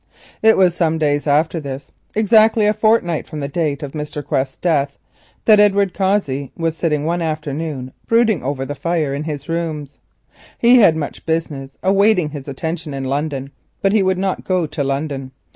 [0.41, 4.25] It was some days after this, exactly a fortnight from the date of Mr.
[4.25, 4.97] Quest's death,
[5.45, 9.99] that Edward Cossey was sitting one afternoon brooding over the fire in his rooms.
[10.57, 13.51] He had much business awaiting his attention in London,
[13.83, 15.33] but he would not go to London.